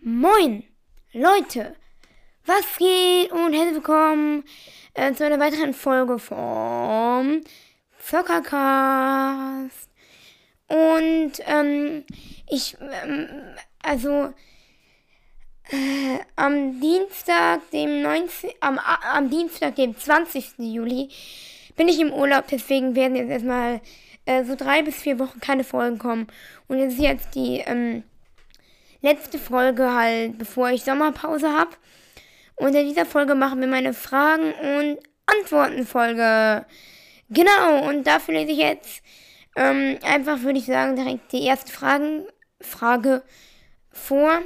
[0.00, 0.64] Moin,
[1.14, 1.74] Leute,
[2.44, 4.44] was geht und herzlich willkommen
[4.92, 7.40] äh, zu einer weiteren Folge vom
[7.98, 9.88] Zockercast.
[10.68, 12.04] Und ähm,
[12.50, 14.32] ich, ähm, also
[15.70, 20.58] äh, am Dienstag, dem 19, am, am Dienstag, dem 20.
[20.58, 21.08] Juli,
[21.76, 23.80] bin ich im Urlaub, deswegen werden jetzt erstmal
[24.26, 26.26] äh, so drei bis vier Wochen keine Folgen kommen.
[26.68, 28.02] Und es ist jetzt die ähm,
[29.00, 31.70] letzte Folge halt, bevor ich Sommerpause habe.
[32.56, 36.66] Und in dieser Folge machen wir meine Fragen und Antworten Folge.
[37.30, 39.02] Genau, und dafür lese ich jetzt
[39.56, 42.26] ähm, einfach, würde ich sagen, direkt die erste Fragen,
[42.60, 43.22] Frage
[43.92, 44.40] vor.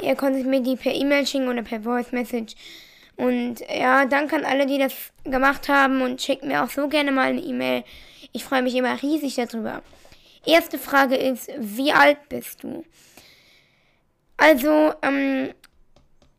[0.00, 2.54] Ihr konntet mir die per E-Mail schicken oder per Voice Message.
[3.16, 7.10] Und ja, danke an alle, die das gemacht haben und schickt mir auch so gerne
[7.10, 7.82] mal eine E-Mail.
[8.32, 9.82] Ich freue mich immer riesig darüber.
[10.46, 12.84] Erste Frage ist, wie alt bist du?
[14.36, 15.50] Also, ähm,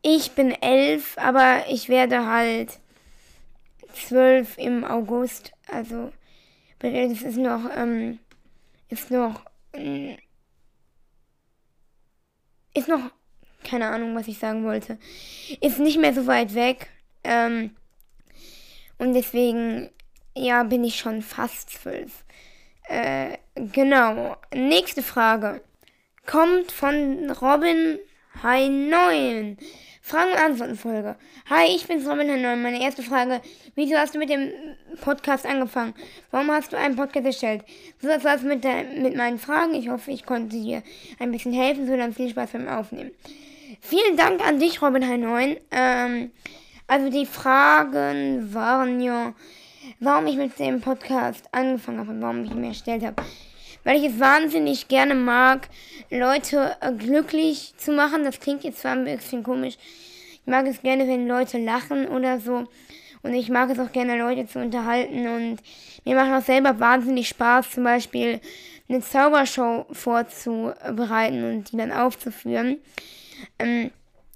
[0.00, 2.80] ich bin elf, aber ich werde halt
[3.92, 5.52] zwölf im August.
[5.70, 6.10] Also,
[6.78, 8.18] das ist noch, ähm,
[8.88, 10.16] ist noch, ähm,
[12.74, 13.10] ist noch
[13.64, 14.98] keine Ahnung, was ich sagen wollte.
[15.60, 16.88] Ist nicht mehr so weit weg.
[17.24, 17.76] Ähm,
[18.98, 19.90] und deswegen,
[20.34, 22.24] ja, bin ich schon fast zwölf.
[22.84, 24.36] Äh, genau.
[24.54, 25.62] Nächste Frage.
[26.26, 27.98] Kommt von Robin
[28.42, 29.58] 9.
[30.00, 31.16] Fragen- und Antworten-Folge.
[31.50, 32.62] Hi, ich bin's Robin 9.
[32.62, 33.40] Meine erste Frage.
[33.74, 34.50] Wieso hast du mit dem
[35.02, 35.94] Podcast angefangen?
[36.30, 37.64] Warum hast du einen Podcast erstellt?
[38.00, 39.74] So, das war's mit, der, mit meinen Fragen.
[39.74, 40.82] Ich hoffe, ich konnte dir
[41.18, 41.86] ein bisschen helfen.
[41.86, 43.10] So, dann viel Spaß beim Aufnehmen.
[43.80, 45.58] Vielen Dank an dich, Robin H9.
[45.70, 46.32] Ähm,
[46.86, 49.34] also die Fragen waren ja,
[50.00, 53.22] warum ich mit dem Podcast angefangen habe und warum ich ihn erstellt habe.
[53.84, 55.68] Weil ich es wahnsinnig gerne mag,
[56.10, 58.24] Leute äh, glücklich zu machen.
[58.24, 59.76] Das klingt jetzt zwar ein bisschen komisch.
[60.32, 62.66] Ich mag es gerne, wenn Leute lachen oder so.
[63.22, 65.26] Und ich mag es auch gerne, Leute zu unterhalten.
[65.26, 65.58] Und
[66.04, 68.40] mir macht auch selber wahnsinnig Spaß, zum Beispiel
[68.88, 72.78] eine Zaubershow vorzubereiten und die dann aufzuführen.
[73.58, 73.90] Ähm,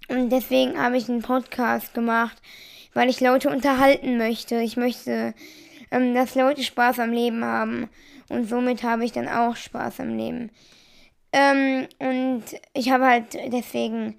[0.09, 2.37] und deswegen habe ich einen Podcast gemacht,
[2.93, 4.61] weil ich Leute unterhalten möchte.
[4.61, 5.35] Ich möchte,
[5.91, 7.89] ähm, dass Leute Spaß am Leben haben.
[8.29, 10.51] Und somit habe ich dann auch Spaß am Leben.
[11.33, 14.19] Ähm, und ich habe halt deswegen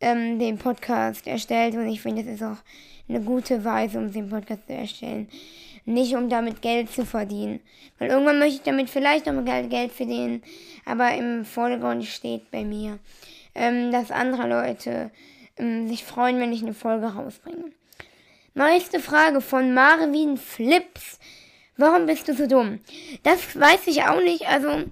[0.00, 2.62] ähm, den Podcast erstellt und ich finde, das ist auch
[3.08, 5.28] eine gute Weise, um den Podcast zu erstellen.
[5.84, 7.60] Nicht um damit Geld zu verdienen.
[7.98, 10.42] Weil irgendwann möchte ich damit vielleicht noch mal Geld verdienen,
[10.84, 12.98] aber im Vordergrund steht bei mir
[13.54, 15.10] ähm, dass andere Leute
[15.56, 17.72] ähm, sich freuen, wenn ich eine Folge rausbringe.
[18.54, 21.18] Neueste Frage von Marvin Flips.
[21.76, 22.80] Warum bist du so dumm?
[23.22, 24.46] Das weiß ich auch nicht.
[24.46, 24.84] Also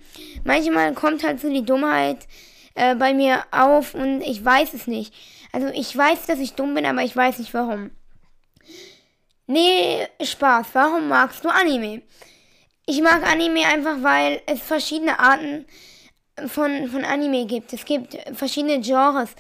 [0.45, 2.27] manchmal kommt halt so die Dummheit
[2.75, 5.15] äh, bei mir auf und ich weiß es nicht.
[5.53, 7.91] Also ich weiß, dass ich dumm bin, aber ich weiß nicht warum.
[9.47, 10.69] Nee, Spaß.
[10.75, 12.03] Warum magst du Anime?
[12.87, 15.67] Ich mag Anime einfach, weil es verschiedene Arten
[16.49, 17.73] von, von Anime gibt.
[17.73, 19.31] Es gibt verschiedene Genres.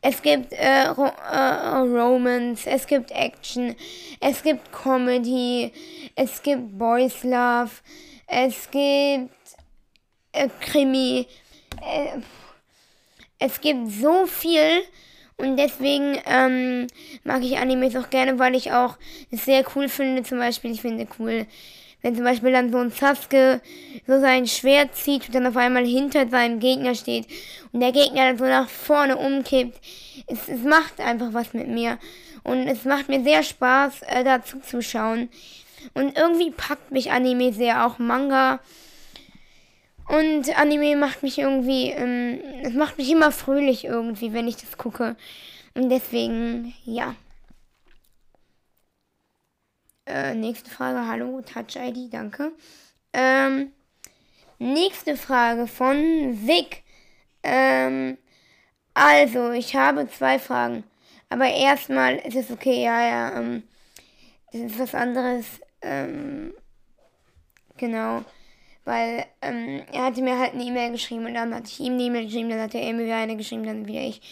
[0.00, 3.74] Es gibt äh, Ro äh, Romance, es gibt Action,
[4.20, 5.72] es gibt Comedy,
[6.14, 7.70] es gibt Boys Love,
[8.26, 9.30] es gibt
[10.32, 11.26] äh, Krimi.
[11.82, 12.20] Äh,
[13.38, 14.82] es gibt so viel
[15.36, 16.88] und deswegen ähm,
[17.22, 18.96] mag ich Animes auch gerne, weil ich auch
[19.30, 20.24] es sehr cool finde.
[20.24, 21.46] Zum Beispiel, ich finde cool,
[22.02, 23.60] wenn zum Beispiel dann so ein Sasuke
[24.06, 27.26] so sein Schwert zieht und dann auf einmal hinter seinem Gegner steht
[27.72, 29.78] und der Gegner dann so nach vorne umkippt.
[30.26, 31.98] Es, es macht einfach was mit mir.
[32.44, 35.28] Und es macht mir sehr Spaß, äh, dazu zu schauen.
[35.94, 38.60] Und irgendwie packt mich Anime sehr, auch Manga.
[40.08, 44.78] Und Anime macht mich irgendwie, ähm, es macht mich immer fröhlich irgendwie, wenn ich das
[44.78, 45.16] gucke.
[45.74, 47.14] Und deswegen, ja.
[50.08, 52.52] Äh, nächste Frage, hallo, Touch ID, danke.
[53.12, 53.72] Ähm,
[54.58, 55.96] nächste Frage von
[56.46, 56.82] Vic.
[57.42, 58.16] Ähm,
[58.94, 60.84] also, ich habe zwei Fragen.
[61.28, 63.64] Aber erstmal ist es okay, ja, ja, ähm,
[64.50, 65.44] das ist was anderes.
[65.82, 66.54] Ähm,
[67.76, 68.24] genau.
[68.86, 72.04] Weil ähm, er hatte mir halt eine E-Mail geschrieben und dann hatte ich ihm eine
[72.04, 74.22] E-Mail geschrieben, dann hat er mir wieder eine geschrieben, dann wieder ich.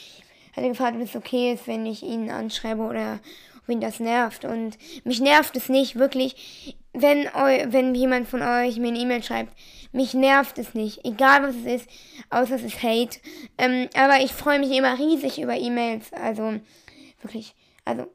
[0.57, 3.21] Hatte gefragt, ob es okay ist, wenn ich ihn anschreibe oder
[3.67, 4.45] wen das nervt.
[4.45, 9.23] Und mich nervt es nicht, wirklich, wenn, eu, wenn jemand von euch mir eine E-Mail
[9.23, 9.53] schreibt.
[9.93, 11.91] Mich nervt es nicht, egal was es ist,
[12.31, 13.19] außer es ist Hate.
[13.59, 16.13] Ähm, aber ich freue mich immer riesig über E-Mails.
[16.13, 16.61] Also,
[17.23, 17.55] wirklich.
[17.85, 18.07] Also,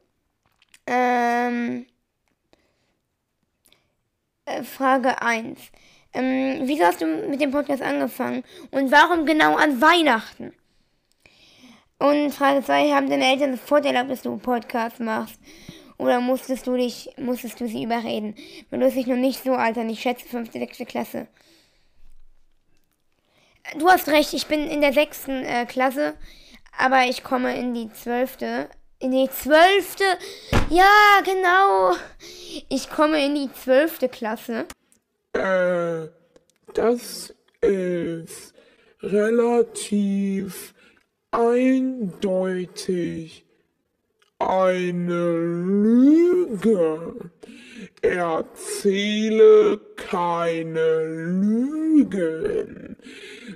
[0.86, 1.86] ähm,
[4.44, 5.58] äh, Frage 1.
[6.14, 8.44] Ähm, wieso hast du mit dem Podcast angefangen?
[8.70, 10.52] Und warum genau an Weihnachten?
[12.02, 15.38] Und Frage 2, haben deine Eltern sofort erlaubt, dass du Podcast machst?
[15.98, 18.34] Oder musstest du dich, musstest du sie überreden?
[18.72, 20.78] Du bist dich noch nicht so alt ich schätze 5., 6.
[20.88, 21.28] Klasse.
[23.78, 25.28] Du hast recht, ich bin in der 6.
[25.28, 26.14] Äh, Klasse,
[26.76, 28.38] aber ich komme in die 12.
[28.98, 29.98] In die 12.
[30.70, 31.92] Ja, genau.
[32.68, 34.10] Ich komme in die 12.
[34.10, 34.66] Klasse.
[35.34, 36.08] Äh,
[36.74, 38.54] das ist
[39.00, 40.74] relativ
[41.32, 42.72] eindeutig
[44.38, 45.36] eine
[45.82, 47.14] Lüge.
[48.00, 51.04] Erzähle keine
[51.40, 52.96] Lügen.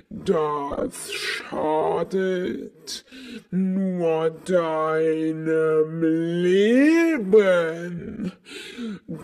[0.09, 3.05] Das schadet
[3.51, 6.01] nur deinem
[6.41, 8.31] Leben.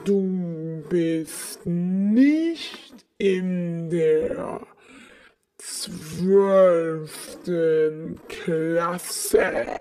[0.05, 4.61] Du bist nicht in der
[5.65, 7.50] zwölften
[8.27, 9.80] Klasse.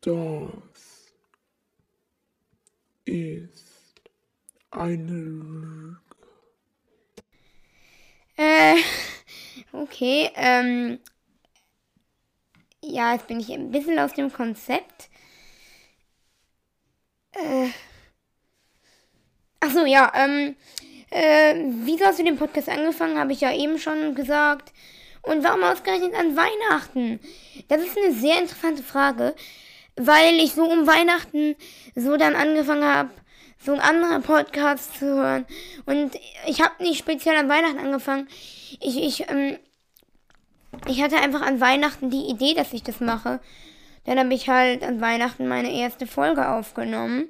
[0.00, 0.48] Das
[3.04, 4.02] ist
[4.70, 5.98] eine Lüge.
[8.36, 8.76] Äh,
[9.72, 10.98] okay, ähm,
[12.82, 15.10] ja, jetzt bin ich ein bisschen aus dem Konzept.
[17.32, 17.68] Äh.
[19.60, 20.56] Ach so, ja, ähm,
[21.10, 24.72] äh, wieso hast du den Podcast angefangen, habe ich ja eben schon gesagt.
[25.22, 27.20] Und warum ausgerechnet an Weihnachten?
[27.68, 29.34] Das ist eine sehr interessante Frage,
[29.94, 31.54] weil ich so um Weihnachten
[31.94, 33.10] so dann angefangen habe,
[33.64, 35.46] so andere Podcasts zu hören.
[35.86, 38.28] Und ich habe nicht speziell an Weihnachten angefangen.
[38.80, 39.58] Ich, ich, ähm,
[40.88, 43.38] ich hatte einfach an Weihnachten die Idee, dass ich das mache.
[44.04, 47.28] Dann habe ich halt an Weihnachten meine erste Folge aufgenommen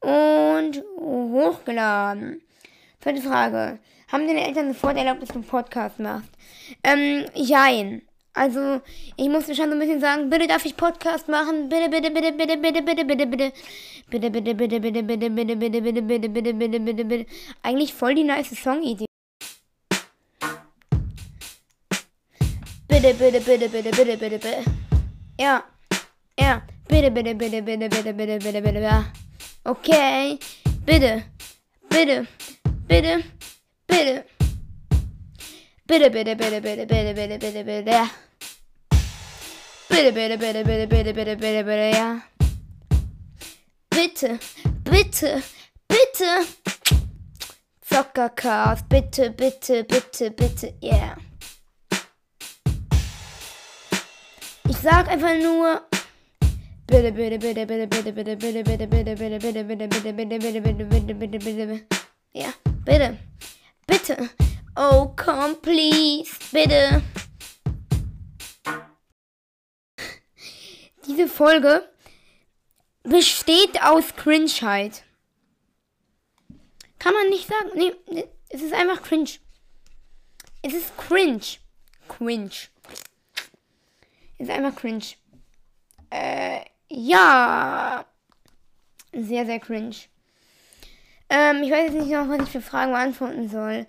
[0.00, 2.40] und hochgeladen.
[3.00, 3.78] Zweite Frage.
[4.10, 6.30] Haben deine Eltern sofort erlaubt, dass du einen Podcast machst?
[6.82, 8.02] Ähm, jein.
[8.32, 8.80] Also,
[9.16, 11.68] ich musste schon so ein bisschen sagen, bitte darf ich Podcast machen?
[11.68, 13.52] Bitte, bitte, bitte, bitte, bitte, bitte, bitte, bitte.
[14.08, 17.26] Bitte, bitte, bitte, bitte, bitte, bitte, bitte, bitte, bitte, bitte, bitte, bitte, bitte.
[17.62, 19.06] Eigentlich voll die nice Song-Idee.
[22.86, 24.64] Bitte, bitte, bitte, bitte, bitte, bitte, bitte.
[25.38, 25.64] Ja.
[26.38, 29.04] Ja, bitte, bitte, bitte, bitte, bitte, bitte, bitte, bitte, ja.
[29.64, 30.38] Okay,
[30.84, 31.24] bitte,
[31.90, 32.26] bitte,
[32.86, 33.24] bitte,
[33.86, 34.24] bitte.
[35.86, 38.08] Bitte, bitte, bitte, bitte, bitte, bitte, bitte, bitte, ja.
[39.88, 42.22] Bitte, bitte, bitte, bitte, bitte, bitte, bitte, bitte, ja.
[43.88, 44.38] Bitte,
[44.84, 45.42] bitte,
[45.88, 46.46] bitte.
[47.82, 51.16] Zockercast, bitte, bitte, bitte, bitte, yeah.
[54.68, 55.87] Ich sag einfach nur,
[56.90, 60.60] Bitte, bitte, bitte, bitte, bitte, bitte, bitte, bitte, bitte, bitte, bitte, bitte, bitte, bitte, bitte,
[60.60, 61.86] bitte, bitte, bitte, bitte,
[62.32, 62.50] ja,
[62.82, 63.18] bitte,
[63.86, 64.30] bitte.
[64.74, 67.02] Oh, come please, bitte.
[71.06, 71.90] Diese Folge
[73.02, 75.04] besteht aus Cringeheit.
[76.98, 77.70] Kann man nicht sagen.
[77.74, 79.38] Nee, es ist einfach cringe.
[80.62, 81.58] Es ist cringe.
[82.08, 82.50] Cringe.
[84.38, 85.04] Es ist einfach cringe.
[86.10, 88.04] Äh, ja.
[89.12, 89.96] Sehr, sehr cringe.
[91.30, 93.86] Ähm, ich weiß jetzt nicht noch, was ich für Fragen beantworten soll.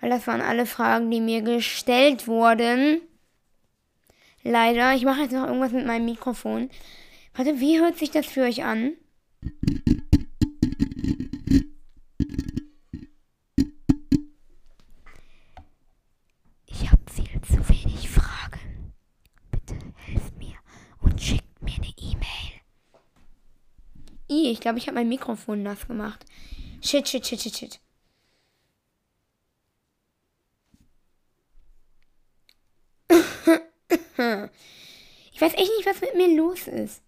[0.00, 3.00] Weil das waren alle Fragen, die mir gestellt wurden.
[4.42, 4.94] Leider.
[4.94, 6.70] Ich mache jetzt noch irgendwas mit meinem Mikrofon.
[7.34, 8.92] Warte, wie hört sich das für euch an?
[24.48, 26.24] I, ich glaube, ich habe mein Mikrofon nass gemacht.
[26.82, 27.80] Shit, shit, shit, shit, shit.
[35.32, 37.00] Ich weiß echt nicht, was mit mir los ist.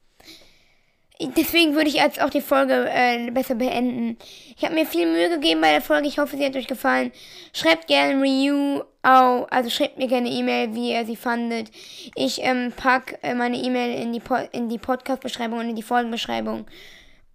[1.37, 4.17] Deswegen würde ich jetzt auch die Folge äh, besser beenden.
[4.57, 6.09] Ich habe mir viel Mühe gegeben bei der Folge.
[6.09, 7.13] Ich hoffe, sie hat euch gefallen.
[7.53, 8.83] Schreibt gerne Review.
[9.03, 11.71] Oh, also schreibt mir gerne E-Mail, wie ihr sie fandet.
[12.15, 15.83] Ich ähm, pack äh, meine E-Mail in die, po in die Podcast-Beschreibung und in die
[15.83, 16.67] Folgenbeschreibung.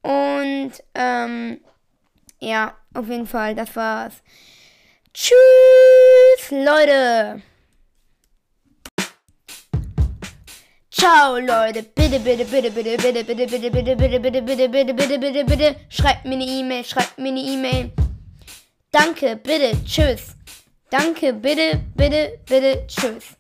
[0.06, 1.62] Und ähm,
[2.40, 4.14] ja, auf jeden Fall, das war's.
[5.12, 7.42] Tschüss, Leute!
[10.92, 11.82] Ciao, Leute.
[11.82, 15.76] Bitte, bitte, bitte, bitte, bitte, bitte, bitte, bitte, bitte, bitte, bitte, bitte, bitte, bitte, bitte.
[15.90, 17.92] Schreibt mir eine E-Mail, schreibt mir eine E-Mail.
[18.92, 20.36] Danke, bitte, tschüss.
[20.92, 23.36] Danke, bitte, bitte, bitte, tschüss.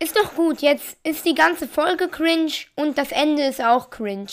[0.00, 4.28] Ist doch gut, jetzt ist die ganze Folge cringe und das Ende ist auch cringe.